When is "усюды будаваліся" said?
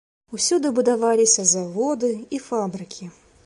0.37-1.47